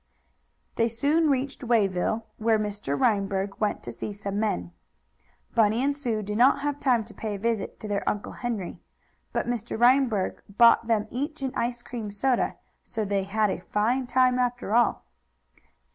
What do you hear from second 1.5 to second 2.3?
Wayville,